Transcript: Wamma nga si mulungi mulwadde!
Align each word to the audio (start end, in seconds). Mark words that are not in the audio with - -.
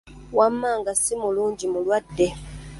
Wamma 0.37 0.71
nga 0.79 0.93
si 1.01 1.13
mulungi 1.21 1.65
mulwadde! 1.73 2.27